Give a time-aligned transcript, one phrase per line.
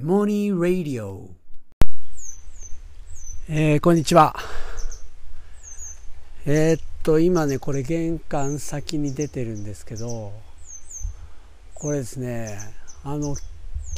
[0.00, 1.28] モニーラディオ
[3.50, 4.34] えー、こんにちは。
[6.46, 10.32] えー、っと今ねこれ玄関先に出てるんですけど
[11.74, 12.58] これですね
[13.04, 13.44] あの昨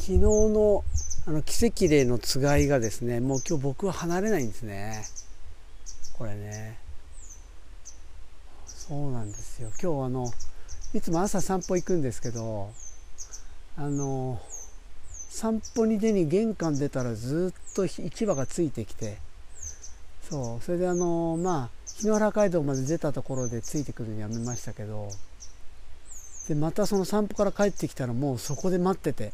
[0.03, 0.83] 日の
[1.27, 5.05] あの奇跡例のつがいがですねもう今日僕は離れないんですね。
[6.17, 6.77] これね。
[8.65, 9.69] そうなんですよ。
[9.81, 10.29] 今日あの
[10.93, 12.73] いつも朝散歩行くんですけど
[13.77, 14.41] あの
[15.35, 19.17] 散歩に出に玄関出たらずっと市場がついてきて
[20.21, 25.09] そうそれであのまあ日野原街道まで出たところでついてくるのやめましたけど
[26.47, 29.33] でまたその散歩から帰ってきたらもうそこで待ってて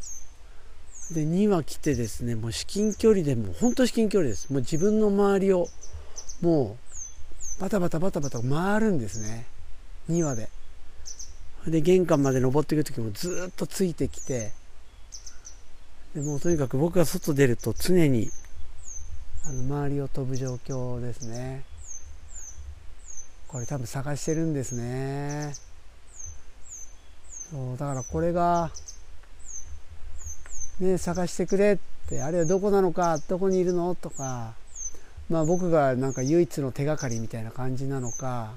[1.13, 4.51] で2羽来てですねもう至近距離でもう本当至近距離です。
[4.51, 5.67] もう自分の周りを
[6.41, 6.77] も
[7.59, 9.45] うバタバタバタバタ回るんですね。
[10.09, 10.49] 2羽で。
[11.67, 14.51] で玄関まで登っていく時もずっとついてきて
[16.15, 18.29] でもうとにかく僕が外出ると常に
[19.45, 21.63] あの周りを飛ぶ状況ですね。
[23.47, 25.53] これ多分探してるんですね。
[27.51, 28.71] そうだからこれが
[30.79, 34.53] ね探してくれってあるいはどこなのかどこにいるのとか
[35.29, 38.51] まあ僕がなんか唯一の手がかりみたいな感じなのか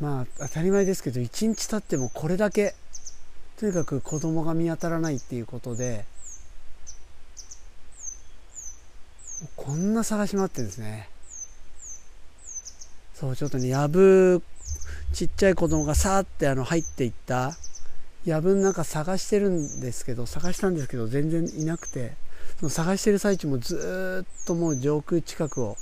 [0.00, 2.74] まあ当たり前ですけど1日経ってもこれだけ
[3.56, 6.04] とにかく子供が見当たらないっていうことで
[9.56, 11.08] こんな探し回ってるんですね。
[13.14, 14.42] そうちょっとねやぶ
[15.12, 17.56] ちっちゃい子供がさーってあの入っていった
[18.24, 22.14] やぶの中探してるんですけど探したんですけど全然いなくて
[22.58, 25.76] その探してる最中もずっともう上空近くを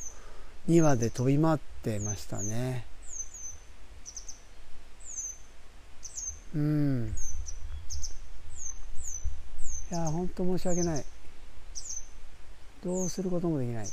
[0.69, 2.92] 2羽で飛び回ってましたね。
[6.55, 7.14] うん。
[9.91, 11.04] いやほんと申し訳ない。
[12.84, 13.87] どうすることもできない。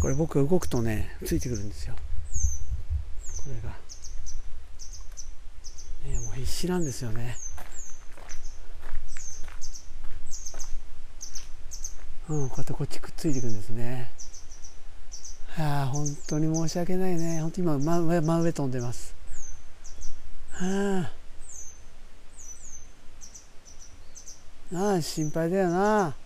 [0.00, 1.94] これ僕動くとねついてくるんですよ。
[1.94, 3.74] これが。
[6.10, 7.36] ねもう必死なんですよね。
[12.28, 14.10] うんこうやってこっちくっついてくるんですね。
[15.48, 17.40] はあ本当に申し訳ないね。
[17.42, 19.14] 本当今真上真上飛んでます。
[20.50, 21.10] は
[24.72, 24.76] あ。
[24.76, 26.16] ああ心配だよな。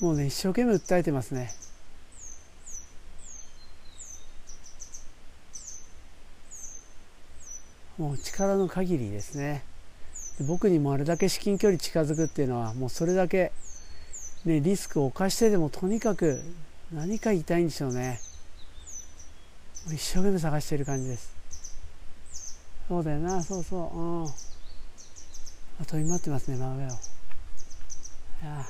[0.00, 1.52] もうね一生懸命訴えてますね。
[7.98, 9.64] もう力の限りですね。
[10.46, 13.50] 僕にもあれだけ至近距離近づくっていうのはもうそれだけ、
[14.44, 16.40] ね、リスクを冒してでもとにかく
[16.92, 18.20] 何か言いたいんでしょうね。
[19.86, 21.32] 一生懸命探している感じです。
[22.88, 23.42] そうだよな。
[23.42, 23.98] そうそう。
[23.98, 24.26] うん。
[24.26, 26.88] あ飛び回ってますね真上を。
[26.88, 26.90] い
[28.44, 28.66] や。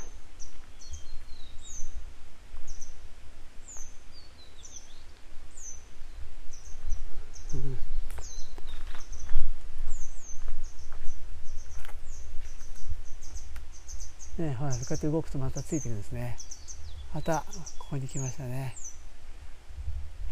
[14.39, 16.37] ね、ほら、こうやって動くとまたついてくるんですね。
[17.13, 17.45] また、
[17.79, 18.77] ここに来ましたね。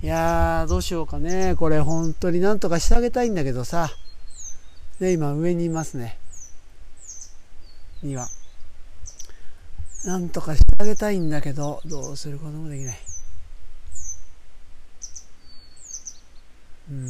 [0.02, 1.56] いやー、どうしようかね。
[1.56, 3.90] これ、本当になんとかしてあげたいんだけどさ。
[5.00, 6.18] ね、今、上にいますね。
[8.02, 8.28] には。
[10.04, 12.98] なんとかしてあげたいんだけど、どうすることもできない。
[16.90, 17.06] うん。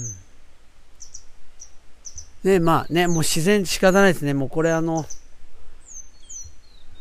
[2.45, 4.33] ね、まあね、もう自然仕方ないですね。
[4.33, 5.05] もうこれあの、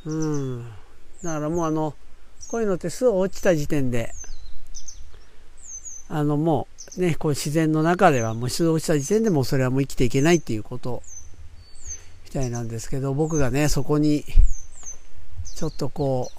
[0.06, 0.66] うん。
[1.24, 1.96] だからもうあの、
[2.50, 4.14] こういうのって巣落ちた時点で、
[6.08, 6.68] あのも
[6.98, 11.02] うね、こう自然の中ではもう巣落ちた時点でもうそれはもう生きていけないっていうこと
[12.26, 14.24] みたいなんですけど、僕がね、そこに
[15.56, 16.30] ちょっとこ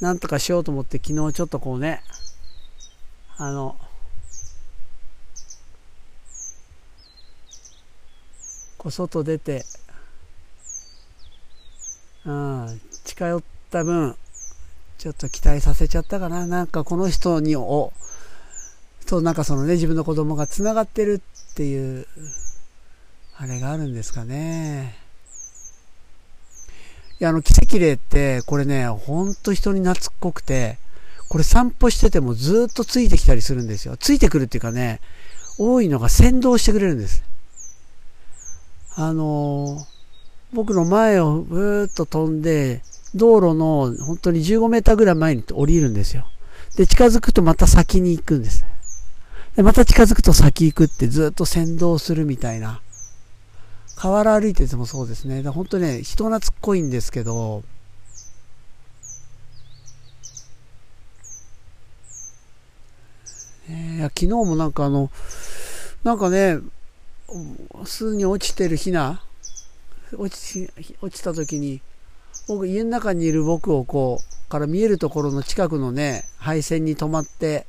[0.00, 2.02] う、なんとかしようと思って昨日ちょっとこうね、
[3.36, 3.76] あの、
[8.78, 9.64] こう外出て、
[12.26, 14.16] うん、近寄った分
[14.98, 16.46] ちょっと期待させちゃったかな。
[16.46, 17.92] なんかこの人にを
[19.06, 22.06] となんかそのね自分の子供がつながってるっていう
[23.36, 24.96] あれがあるんですかね。
[27.20, 30.78] いやあの奇跡霊ってこれねほんと人に懐っこくて
[31.28, 33.96] これ散歩しててもずっとついてきたりするんですよ。
[33.96, 35.00] ついてくるっていうかね
[35.58, 37.22] 多いのが先導してくれるんです。
[38.96, 39.86] あの
[40.52, 42.82] 僕の前をブーッと飛んで
[43.14, 46.26] 道路の本当に15メーターぐらい前に降りるんですよ。
[46.76, 48.64] で近づくとまた先に行くんです。
[49.56, 52.80] でまた近づくと先行くってずっと先導するみたいな。
[53.96, 55.42] 河原歩いててもそうですね。
[55.42, 57.64] 本当ね、人懐っこいんですけど、
[63.70, 65.10] えー、昨日もなんかあの、
[66.04, 66.58] なんかね、
[67.86, 69.22] 巣に落ちてるヒナ、
[70.14, 70.70] 落ち
[71.00, 71.80] 落ちた時に、
[72.48, 77.66] 僕、家の中にいる僕をこう、から見えるところの近くのね、配線に止まって、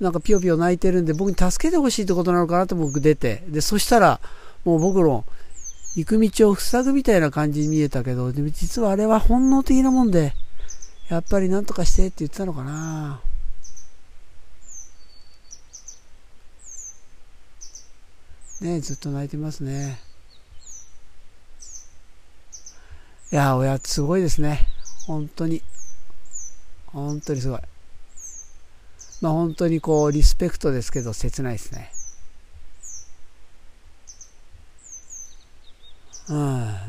[0.00, 4.20] なんかぴよぴよ泣いてるんで、僕に助けてほしいってことなのかなと僕出て、で、そしたら、
[4.64, 5.24] もう僕の
[5.96, 10.34] 行く道を塞ぐみたいな感じに見えたけど、でも実はあれは本能的なもんで、
[11.08, 13.20] やっぱり何とかしてって言ってたのかな。
[18.60, 19.98] ねずっと泣いてますね。
[23.34, 24.60] いや、親すごいですね。
[25.08, 25.60] 本当に。
[26.86, 27.60] 本当にすごい。
[29.20, 31.90] まあ本当にこう、リスペクトですけど、切ないですね。
[36.28, 36.36] うん、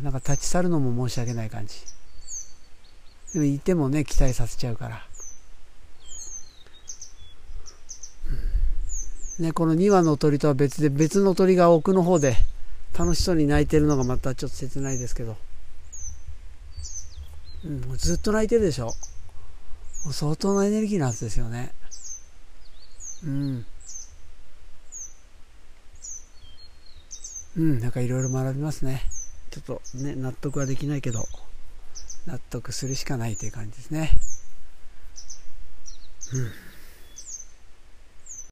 [0.04, 1.74] なんか立ち去るのも申し訳ない感じ。
[3.34, 5.04] でもいてもね、期待させちゃうから。
[9.40, 12.36] ね、この2羽の鳥とは別で、別の鳥が奥の方で
[12.96, 15.36] 楽しそうに鳴いてるのがまたちょっと切ないですけど。
[17.66, 18.94] う、ずっと泣いてるでしょ。
[20.12, 21.74] 相当なエネルギーなはずですよね。
[23.24, 23.66] うん。
[27.58, 29.02] うん、なんかいろいろ学びますね。
[29.50, 31.28] ちょっとね、納得はできないけど、
[32.28, 34.12] 納得するしかないという感じですね。
[36.34, 36.65] うん